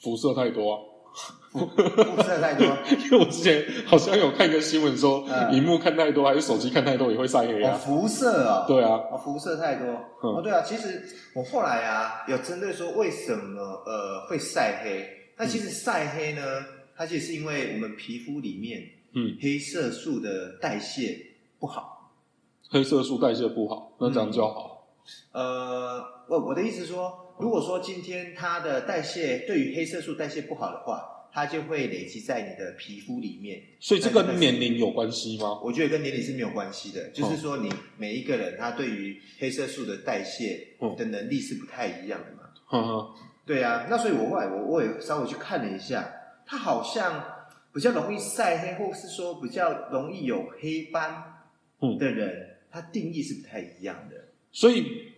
[0.01, 0.96] 辐射太多。
[1.51, 2.65] 辐射太多，
[3.05, 7.75] 因为我之前好像有看一个新闻说，荧幕看太多还是手机看太多也会晒黑啊。
[7.77, 9.87] 辐射啊，对啊，辐射太多。
[10.21, 11.03] 哦，对啊，其实
[11.33, 16.41] 我后来啊有针对说为什么呃会晒黑，那其实晒黑呢，
[16.95, 21.17] 它其实是因为我们皮肤里面嗯黑色素的代谢
[21.59, 22.11] 不好。
[22.69, 24.85] 黑色素代谢不好，那这样就好。
[25.31, 27.23] 呃，我我的意思说。
[27.39, 33.61] 如果说今天它的代谢对于黑色素代谢不好的话，它就会累积在你的皮肤里面。
[33.79, 35.59] 所以这跟年龄有关系吗？
[35.63, 42.49] 我觉得跟年龄是没有关系的，就是说你每一个人他对于黑色素的代谢的能力是不太一样的嘛。
[42.71, 43.13] 嗯
[43.45, 46.11] 对啊，那所以我后来我我也稍微去看了一下，
[46.45, 47.23] 它好像
[47.73, 51.23] 比较容易晒黑，或是说比较容易有黑斑
[51.97, 54.15] 的人，他定义是不太一样的。
[54.51, 55.13] 所以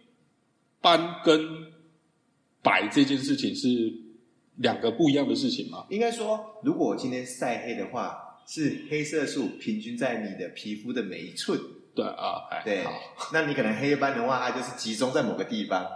[0.79, 1.68] 斑跟
[2.61, 3.93] 白这件事情是
[4.57, 5.85] 两个不一样的事情吗？
[5.89, 11.59] 应该说，如果我今天晒黑的话，是黑色素平均在你的皮肤的每一寸。
[11.95, 12.83] 对啊，对。
[13.33, 15.87] 那你可能黑斑的话，它就是集中在某个地方，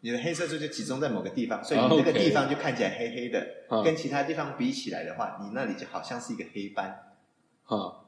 [0.00, 3.46] 你的黑色素就集中在某个地方，所以你那个地方就看起来黑黑的。
[3.84, 6.88] 跟其他地方比起来的话，你那里就好像是一个黑斑。
[7.64, 8.00] 啊，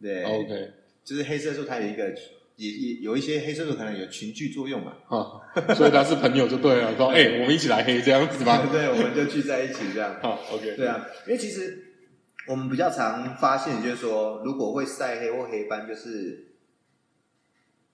[0.00, 2.14] 对，OK，就是黑色素它有一个。
[2.58, 5.38] 也也有一些黑色素可能有群聚作用嘛，啊，
[5.76, 8.66] 所以他是朋友就对了，说 哎，我们一起来黑这样子吧？
[8.70, 10.16] 对，我们就聚在一起这样。
[10.20, 10.74] 好，OK。
[10.74, 11.94] 对啊，因为其实
[12.48, 16.56] 我们比较常发现，就是说，如果会晒黑或黑斑，就是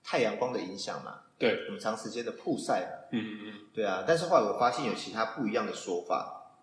[0.03, 1.19] 太阳光的影响嘛。
[1.37, 3.07] 对，我们长时间的曝晒。
[3.11, 3.53] 嗯嗯嗯。
[3.71, 6.57] 对啊，但是后来我发现有其他不一样的说法，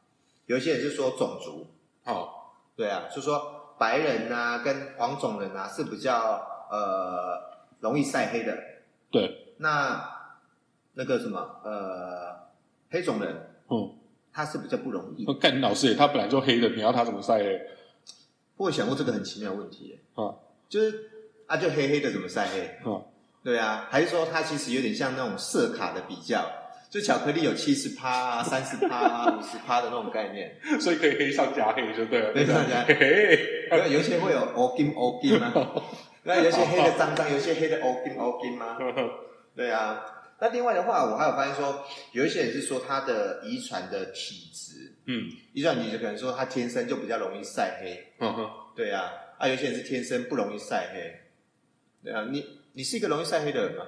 [0.47, 1.69] 有一些人是说种族。
[2.05, 2.29] 哦。
[2.75, 7.52] 对啊，就说白人啊跟黄种人啊是比较呃。
[7.83, 8.57] 容易晒黑的，
[9.11, 9.55] 对。
[9.59, 10.03] 那
[10.95, 12.35] 那个什么，呃，
[12.91, 13.93] 黑种人，嗯，
[14.33, 15.25] 他是比较不容易。
[15.35, 17.61] 干老师，他本来就黑的，你要他怎么晒黑？
[18.57, 20.35] 我想过这个很奇妙的问题，啊，
[20.69, 21.11] 就是
[21.47, 22.61] 啊，就黑黑的怎么晒黑？
[22.91, 23.03] 啊，
[23.45, 26.45] 对啊，还是说他其实有点像那种色卡的比较，
[26.91, 32.33] 就巧克力有七十趴啊、 三十趴啊、五十趴的那种概念，所以可以黑上加黑就对了。
[32.35, 33.39] 黑上加黑，
[33.91, 35.53] 有有些会有欧金欧金吗？
[36.25, 38.79] 那有些黑的脏脏，有些黑的欧金欧金吗？
[39.57, 40.05] 对啊。
[40.41, 51.15] 那另外的话，我还有发现说，有一些人是说他的遗传的体质，嗯，遗传体质可能说他天生就比较容易晒黑，嗯哼，对啊，啊，有些人是天生不容易晒黑，
[52.03, 53.85] 对啊，你你是一个容易晒黑的人吗？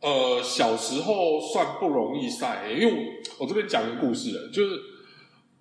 [0.00, 2.92] 呃，小时候算不容易晒黑，因为
[3.38, 4.78] 我我这边讲一个故事，就是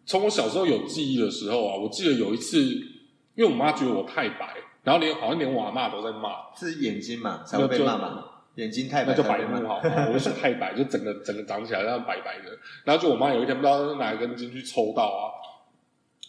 [0.06, 4.54] 从我小时候有记忆的时候啊，我记得有一次，因为我妈觉得我太白，
[4.84, 8.26] 然后连好像连我妈都在骂，是眼睛嘛才会被骂嘛。
[8.56, 9.80] 眼睛太白，那就白目好，
[10.12, 12.52] 我是太白，就整个整个长起来像白白的。
[12.84, 15.32] 然后就我妈有一天不知道哪一根筋去抽到啊，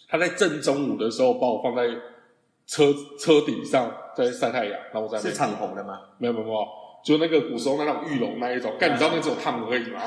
[0.09, 1.83] 她在正中午的时候把我放在
[2.67, 6.01] 车车顶上在晒太阳，然后我在是敞篷的吗？
[6.19, 6.65] 没有没有没有。
[7.03, 10.01] 就那个古时候那种玉龙那一种，干你知道那只有烫而已吗？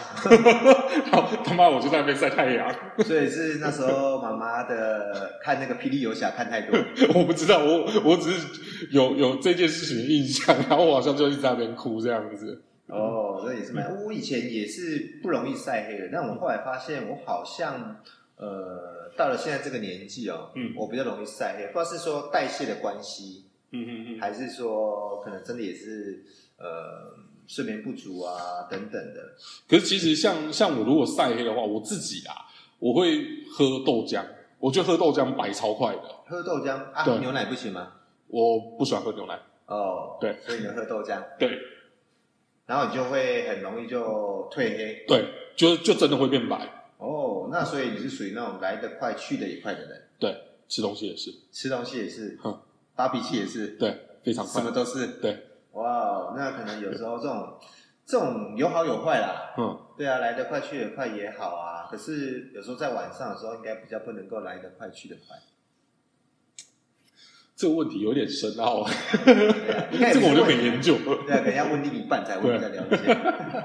[1.12, 2.74] 然后他妈我就在那边晒太阳。
[3.04, 6.78] 所以是那时候妈妈的看那个霹雳游侠看太多。
[7.14, 12.62] 我不知道，我我只是有有这件事情的印象，然后我好像就一直在那边哭这样子。
[12.88, 13.94] 哦，那也是蛮。
[14.06, 17.98] 我以前也是不容易晒黑的，但我后来发现我好像
[18.38, 26.24] 呃到了现在这个年纪哦，嗯，我比较容易晒黑，不知道是说代谢的关系，嗯嗯嗯，还是说可能真的也是。
[26.58, 27.13] 呃，
[27.48, 29.36] 睡眠不足啊，等等的。
[29.68, 32.34] 可是其实像像我如果晒黑的话，我自己啊，
[32.80, 34.24] 我会喝豆浆。
[34.58, 36.02] 我觉得喝豆浆白超快的。
[36.28, 37.06] 喝豆浆啊？
[37.20, 37.91] 牛奶不行吗？
[38.28, 39.39] 我不喜欢喝牛奶。
[39.68, 41.22] 哦，对，所以你喝豆浆。
[41.38, 41.60] 对。
[42.65, 45.06] 然后你就会很容易就褪黑。
[45.08, 46.68] 对，就就真的会变白。
[46.98, 50.02] 哦，那所以你是属于那种来得快去得也快的人。
[50.18, 50.36] 对，
[50.68, 51.32] 吃东西也是。
[51.52, 52.39] 吃东西也是。
[52.41, 52.60] 哼，
[52.96, 53.68] 发脾气也是。
[53.78, 54.62] 对，非常快。
[54.62, 55.06] 什么都是。
[55.22, 55.46] 对。
[55.76, 57.60] 哇，那可能有时候这种
[58.06, 59.54] 这种有好有坏啦。
[59.58, 61.88] 嗯，对啊，来得快去得快也好啊。
[61.92, 65.36] 可是有时候在晚上的时候，应该比较不能够来得快去得快。
[67.58, 68.92] 这个问题有点深奥啊。
[69.26, 70.96] 这个我就很研究。
[71.28, 73.18] 对啊，可能要问另一半才会比较了解。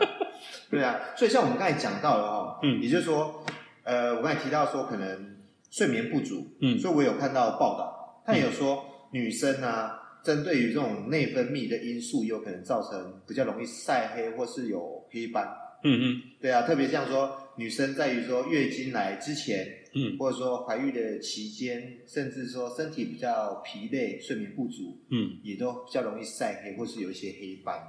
[0.69, 3.45] 对啊，所以像我们刚才讲到的哈，嗯，也就是说，
[3.85, 5.37] 呃，我刚才提到说可能
[5.71, 9.99] 睡眠不足，嗯，所以我有看到报道，他也有说女生啊。
[10.23, 15.47] 针对于这种内分泌的因素，有可能造成比较容易晒黑或是有黑斑。
[15.83, 27.81] 嗯嗯，对啊，特别像说女生在于说月经来之前，嗯，或者说怀孕的期间，甚至说身体比较疲累、睡眠不足，嗯，也都比较容易晒黑或是有一些黑斑。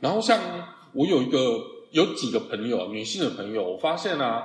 [0.00, 0.40] 然后像
[0.94, 4.44] 我有一个有几个朋友，女性的朋友，我发现啊，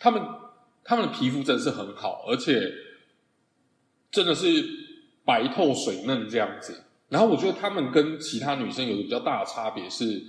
[0.00, 0.20] 她们
[0.82, 2.60] 她们的皮肤真的是很好，而且
[4.10, 4.82] 真的是。
[5.24, 10.22] 白透水嫩这样子，然后我觉得他们跟其他女生有个比较大的差别是，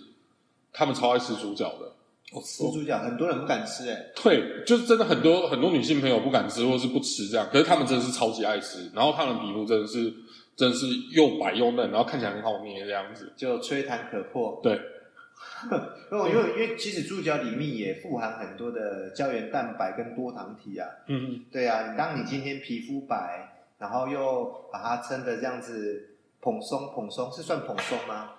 [0.72, 1.92] 他们超爱吃猪脚的。
[2.34, 4.06] 哦，吃猪脚，很多人不敢吃哎。
[4.24, 10.12] 对，就是真的很多很多女性朋友不敢吃或是不吃这样，可是他们真的是超级爱吃，然后他们皮肤真的是
[10.56, 14.60] 真的是又白又嫩，然后看起来很好捏这样子，就吹弹可破。
[14.64, 14.74] 对，
[16.12, 20.88] 因为因为因为其实猪脚里面也富含很多的胶原蛋白跟多糖体啊。
[21.08, 21.46] 嗯嗯。
[21.52, 23.52] 对啊，当你今天皮肤白。
[23.78, 28.32] 然后又把它撑的这样子蓬松蓬松，是算蓬松吗？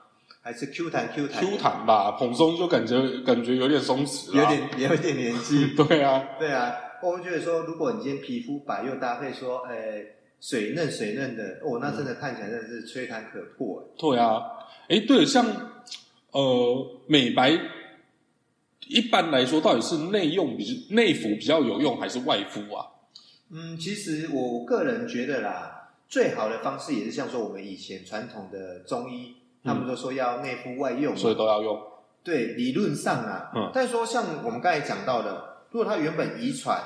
[0.43, 5.75] 还是 Q 弹 Q 弹？Q 弹吧，蓬松就感觉感觉有点松弛，有点有一点年纪。
[5.77, 6.73] 对啊，对啊，
[7.03, 13.83] 我会觉得说，如果你今天皮肤白又搭配说，诶，水嫩水嫩的，哦，那真的看起来真的是吹弹可破。
[13.99, 14.41] 对啊，
[14.89, 15.45] 哎，对，像
[16.31, 17.51] 呃美白，
[18.87, 22.87] 一般来说到底是内用比内服比较有用，还是外敷啊？
[23.51, 31.81] 嗯，其实我个人觉得啦，最好的方式也是像说我们以前传统的中医，他们都说要内服外用，所以都要用。
[32.25, 36.83] 对，理论上啊，嗯，但是说像我们刚才讲到的，如果他原本遗传，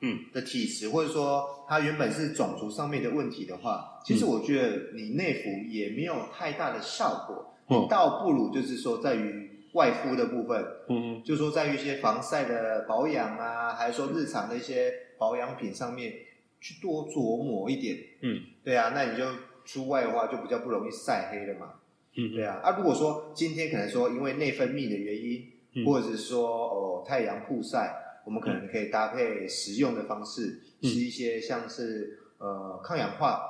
[0.00, 0.18] 嗯。
[0.32, 14.92] 的体质，或者说他原本是种族上面的问题的话，其实我觉得你内服也没有太大的效果，嗯，倒不如就是说在于外敷的部分，嗯，就说在于一些防晒的保养啊，还是说日常的一些。
[15.16, 16.12] 保养品上面
[16.60, 19.24] 去多琢磨一点，嗯，对啊，那你就
[19.64, 21.74] 出外的话就比较不容易晒黑了嘛，
[22.16, 27.94] 嗯，对啊，啊，如果说今天可能说因为内分泌的原因，或者是说哦太阳曝晒，
[28.26, 33.40] 我们可能可以搭配食用的方式，吃一些像是呃抗氧化，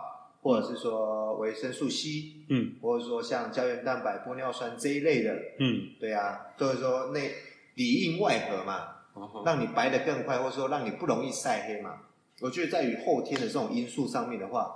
[0.44, 7.32] 或者是说维生素 C，嗯，或者说像胶原蛋白、玻尿酸这一类的，嗯，对啊，所以说内
[7.74, 8.90] 里应外合嘛。
[9.46, 12.00] 让你白的更快，或者说让你不容易晒黑嘛？
[12.40, 14.74] 我觉得在于后天的这种因素上面的话，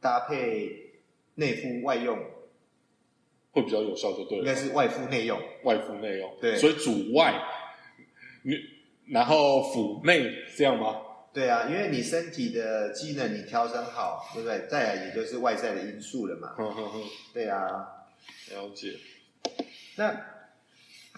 [0.00, 0.92] 搭配
[1.34, 2.16] 内敷外用，
[3.50, 4.44] 会比较有效，就对了。
[4.44, 6.32] 应该是外敷内用，外敷内用。
[6.40, 7.34] 对，所以主外，
[8.44, 8.54] 你
[9.08, 10.94] 然后腹内这样吗？
[11.32, 14.66] 对啊，因为你身体的机能你调整好，对不对？
[14.68, 16.56] 再来也就是外在的因素了嘛。
[17.32, 17.86] 对啊，
[18.50, 18.94] 了解。
[19.96, 20.12] 那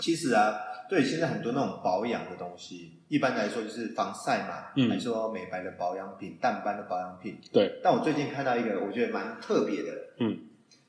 [0.01, 0.55] 其实啊，
[0.89, 7.41] 对现在很多那种保养的东西，一般来说就是防晒嘛，嗯，还说美白的保养品、淡斑的保养品。
[7.51, 7.81] 对。
[7.83, 10.39] 但我最近看到一个，我觉得蛮特别的，嗯，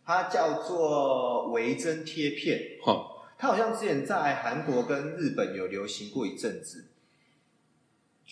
[0.05, 2.59] 它叫做维针贴片。
[2.84, 6.89] 好，它好像之前在韩国跟日本有流行过一阵子。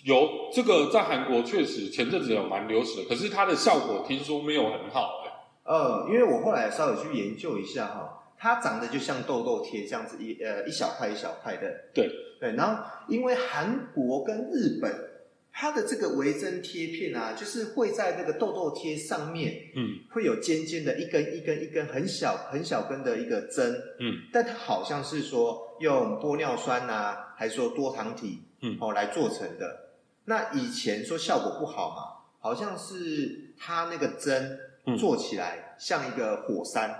[0.04, 5.32] 有这个在韩国确实前阵子有蛮流行的，可是它的效果听说没有很好哎。
[5.64, 11.72] 呃，因为我后来稍微去研究一下哈，它长得就像痘痘贴这样子一呃一小块一小块的。
[11.94, 14.92] 对对，然后因为韩国跟日本，
[15.54, 29.90] 它的这个微针贴片啊，就是会在那个痘痘贴上面，嗯，会有尖尖的一根一根一根很小很小根的一个针，嗯，但它好像是说用玻尿酸啊，还是说多糖体，嗯，哦来做成的。
[30.26, 34.60] 那以前说效果不好嘛，好像是它那个针
[34.98, 36.96] 做起来像一个火山，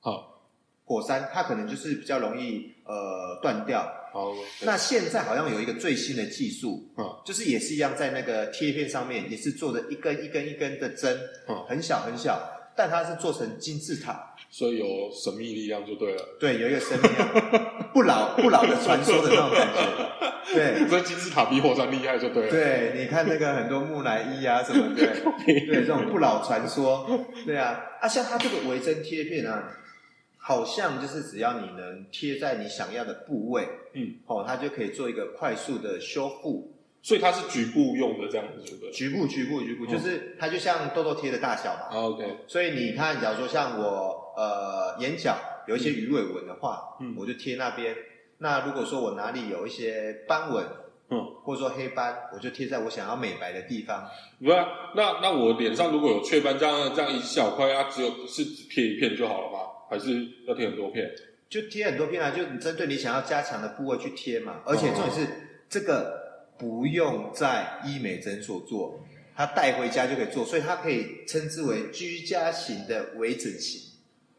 [0.00, 0.40] 好，
[0.84, 3.82] 火山它可能就是比较容易呃断掉。
[4.12, 4.32] 好，
[4.62, 11.18] 那现在好像有一个最新的技术，嗯，就是也是一样在那个贴片上面也是做的一根一根一根的针，
[11.48, 12.52] 嗯，很小很小。
[12.78, 16.22] 但它是做成金字塔，所以有神秘力量就对了。
[16.40, 20.16] 对，有一个神秘量，不老不老的传说的那种感觉。
[20.54, 22.50] 对，所以金字塔比火山厉害就对了。
[22.50, 25.06] 对，你看那个很多木乃伊啊什么的，
[25.44, 27.26] 对，这种不老传说。
[27.44, 29.76] 对啊，啊，像它这个微针贴片啊，
[30.38, 36.72] 好像就是只要你能贴在你想要的部位，嗯，哦，它就可以做一个快速的修复。
[37.02, 38.90] 所以它是局部用的这样子，对不对？
[38.90, 41.88] 局部、局部、局部，就是它就像痘痘贴的大小嘛。
[41.92, 42.38] OK。
[42.48, 47.96] 所以你看，假如说像我呃眼角有一些鱼尾纹的话，嗯，我就贴那边。
[48.38, 50.64] 那如果说我哪里有一些斑纹，
[51.10, 54.08] 嗯，或者说黑斑，我就贴在我想要美白的地方。
[54.38, 54.56] 不是，
[54.94, 59.58] 那那我脸上如果有雀斑，这样这样一小块啊，只有是只贴一片就好了吗？
[59.90, 60.12] 还是
[60.46, 61.10] 要贴很多片？
[61.48, 64.60] 就贴很多片啊，就你针对你想要加强的部位去贴嘛。
[64.64, 65.26] 而且重点是
[65.68, 66.24] 这个。
[66.58, 68.98] 不用在医美诊所做，
[69.36, 73.85] 他带回家就可以做，所以它可以称之为居家型的微整形。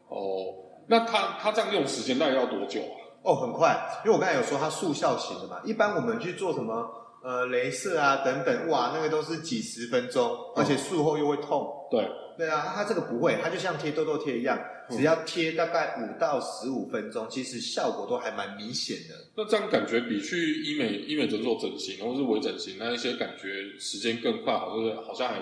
[0.08, 0.54] 哦，
[0.86, 2.96] 那他他这样用时间大概要多久啊？
[3.22, 6.88] 哦，很快，因为我刚才有说它速效型的嘛，一般我们去做什么
[7.22, 11.68] 呃，镭射啊等等，哇，那个都是几十分钟，而且术后又会痛。
[11.90, 12.08] 对。
[12.38, 14.56] 对啊，它这个不会，它就像贴痘痘贴一样，
[14.88, 19.14] 只要贴大概五到十五分钟，其实效果都还蛮明显的。
[19.34, 25.34] 那这样感觉比去医美医美诊所整形或是微整形那一些感觉时间更快，好像好像还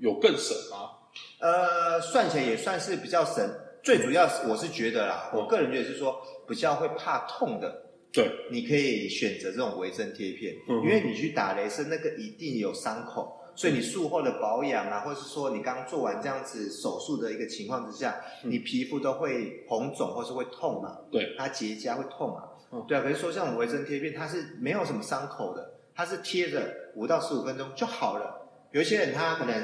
[0.00, 0.90] 有更省吗？
[1.38, 3.48] 呃，算起来也算是比较省。
[3.84, 13.40] 最主要是我是觉得啦，我个人觉得是说比较会怕痛的，对，你可以选择这种微针贴片，因为你去打雷射那个一定有伤口。
[13.56, 20.98] 所以你术后的保养啊，或者是说你刚做完这样子手术的一个情况之下，你皮肤都会红肿或是会痛嘛？
[21.12, 22.82] 对，它结痂会痛嘛？
[22.88, 23.02] 对啊。
[23.02, 28.48] 可是说像我们微针贴片，它是没有什么伤口的，它是贴着五到十五分钟就好了。
[28.72, 29.54] 有一些人他可能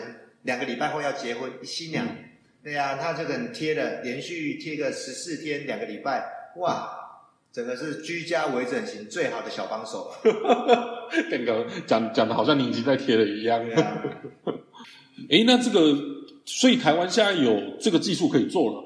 [0.43, 2.07] 两个礼拜后要结婚，新娘，
[2.63, 6.23] 对呀，他这个贴了连续贴个十四天两个礼拜，
[6.57, 6.97] 哇！
[7.53, 11.09] 整个是居家微整形最好的小帮手了。
[11.29, 13.61] 刚刚讲讲的好像你已经在贴了一样。
[15.29, 15.99] 哎，那这个，
[16.45, 18.85] 所以台湾现在有这个技术可以做了。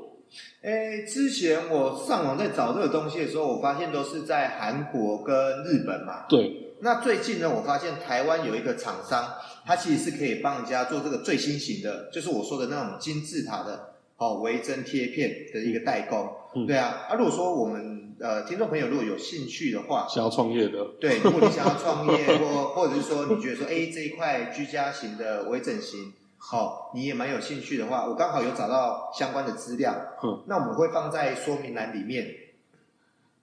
[0.62, 6.24] 哎，之前我上网在找这个东西的时候，我发现都是在韩国跟日本嘛。
[6.28, 6.73] 对。
[6.85, 9.26] 那最近呢，我发现台湾有一个厂商，
[9.64, 16.30] 它其实是可以帮人家做这个最新型的，就是我说的那种金字塔的哦微针贴片的一个代工。
[16.55, 16.66] 嗯。
[16.66, 18.03] 对啊，啊，如果说我们。
[18.20, 32.24] 呃，听众朋友如果有兴趣的话，想要创业的，对，如果你想要创业，或 或者是说你觉得说，哎，这一块居家型的微整形，好，你也蛮有兴趣的话，我刚好有找到相关的资料，嗯，那我们会放在说明栏里面。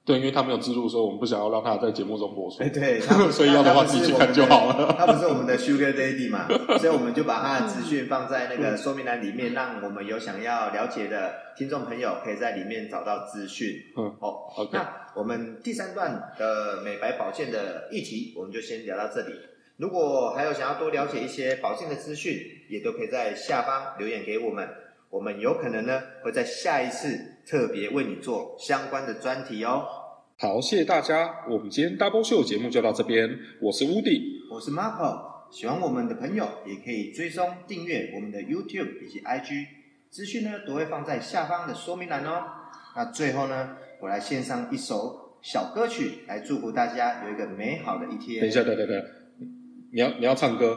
[0.04, 2.64] 对，因为他没有资助，所以我们不想要让他在节目中播出。
[2.64, 3.00] 哎，对，
[3.32, 4.96] 所以要的话自己去看就好了。
[4.98, 6.48] 他不是我们的 Sugar Daddy 嘛，
[6.82, 13.76] 所以我们就把他的资讯放在那个说明栏里面，让我们有想要了解的听众朋友可以在里面找到资讯。
[13.96, 14.56] 嗯，好。
[14.72, 19.34] 那我们第三段的美白保健的议题，我们就先聊到这里。
[19.78, 22.38] 如果还有想要多了解一些保健的资讯，
[22.70, 24.68] 也都可以在下方留言给我们。
[25.12, 29.86] 我们有可能呢会在下一次特别为你做相关的专题哦。
[30.38, 33.30] 好，谢谢大家，我们今天 Double Show 节目就到这边。
[33.62, 39.68] 我是 Woody，我是 Marco，喜欢我们的朋友也可以追踪订阅我们的 YouTube 以及 IG，
[40.10, 42.44] 资讯呢都会放在下方的说明栏哦。
[42.96, 48.42] 那最后呢，我来献上一首小歌曲，来祝福大家有一个美好的一天。
[48.42, 49.04] 等一下，等等等，
[49.94, 50.76] 你要你要唱歌？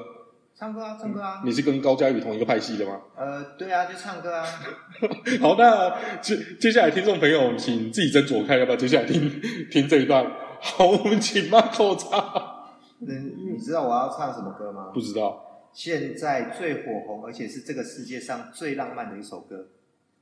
[0.56, 1.42] 唱歌啊，唱歌啊！
[1.44, 3.00] 你是跟高佳宇同一个派系的吗？
[3.16, 4.46] 呃，对啊，就唱歌啊。
[5.42, 9.28] 好，那接接下来听众朋友，请自己斟酌看要不要接下来听
[9.70, 10.24] 听这一段。
[10.60, 12.70] 好， 我们请 Marco 唱。
[13.00, 14.90] 嗯，你知道我要唱什么歌吗？
[14.94, 15.70] 不知道。
[15.72, 19.66] 现在最火红，而且是这个世界上最浪漫的一首歌。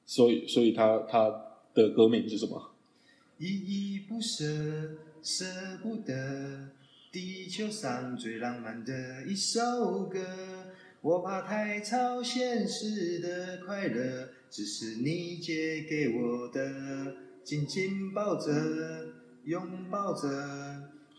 [0.06, 1.28] 所以，所以他他
[1.74, 2.70] 的歌名是什么？
[3.36, 4.44] 依依不舍，
[5.22, 5.44] 舍
[5.82, 6.14] 不得。
[7.12, 10.18] 地球上最浪漫的一首歌，
[11.02, 18.50] 我怕太超现实的快乐，只是你借给我的，紧紧抱着，
[19.44, 20.26] 拥抱着。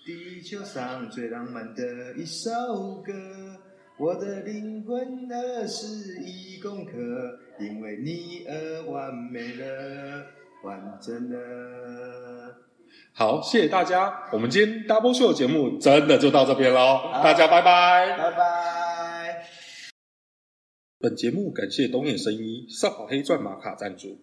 [0.04, 3.14] 地球上最浪漫的一首歌，
[4.00, 10.26] 我的灵魂二十一公克，因为你而完美了，
[10.64, 12.58] 完整了。
[13.16, 14.12] 好，谢谢大家。
[14.32, 19.46] 我们今天 Double Show 节目真的就到这边喽，大家拜拜，拜拜。
[20.98, 24.18] 本节目感谢东野生衣上好黑钻玛卡赞助。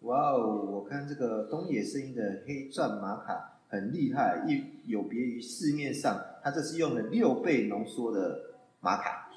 [0.00, 8.40] 哇哦，我看这个东野生衣的黑钻玛卡很厉害，一有别于市面上，它这是用了六倍浓缩的
[8.80, 9.28] 玛卡。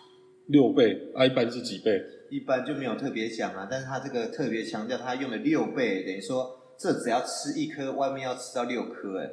[0.48, 2.02] 六倍，一般是几倍？
[2.30, 6.62] 一般就没有特别讲啊，但是它这个特别强调，它用了六倍，等于说。
[6.78, 9.30] 这只要吃一颗，外面要吃到六颗，哎，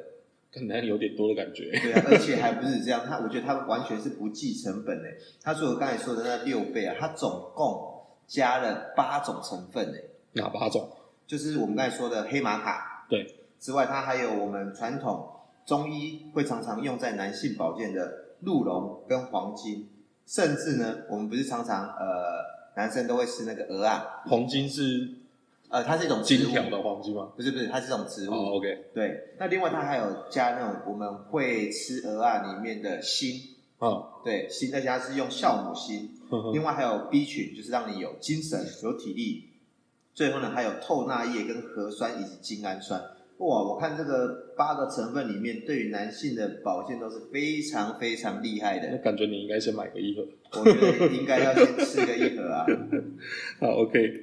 [0.53, 1.71] 可能有点多的感觉。
[1.71, 5.17] 对啊，而且还不是这样，他我觉得他完全是不计成本哎。
[5.41, 10.03] 他说我刚才说的那六倍啊，他总共加了八种成分哎。
[10.33, 10.89] 哪八种？
[11.27, 13.05] 就是我们刚才说的黑玛卡。
[13.09, 13.35] 对。
[13.59, 15.29] 之外，它还有我们传统
[15.65, 18.11] 中医会常常用在男性保健的
[18.41, 19.87] 鹿茸跟黄金，
[20.25, 22.43] 甚至呢，我们不是常常呃
[22.75, 25.20] 男生都会吃那个鹅啊，黄金是。
[25.71, 27.31] 呃，它是一种金条的黄金吗？
[27.35, 28.33] 不是不是，它是一种植物。
[28.33, 28.91] 哦，OK。
[28.93, 33.57] 对，那另外它还有加那种我们会吃鹅啊里面的锌。
[33.79, 36.11] 嗯，对，锌再加是用酵母锌。
[36.53, 39.49] 另外还有 B 群，就是让你有精神、有体力。
[40.13, 43.01] 最后呢，还有透钠液跟核酸以及精氨酸。
[43.41, 48.87] 哇，我看这个八个成分里面，对于男性的保健都是非常非常厉害的。
[48.91, 50.23] 那感觉你应该先买个一盒。
[50.59, 52.63] 我觉得应该要先吃个一盒啊。
[53.59, 54.13] 好，OK，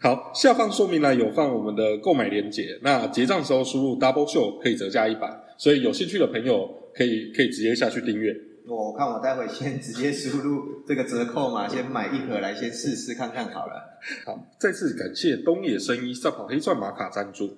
[0.00, 8.32] 好，下方说明栏有放我们的购买链接，那结账时候输入 Double Show 可以折价一百，所以有兴趣的朋友可以可以直接下去订阅。
[8.68, 13.98] 我看我待会先直接输入这个折扣码，先买一盒来先试试看看好了。
[14.26, 17.46] 好，再次感谢东野生医赛跑黑钻玛卡赞助。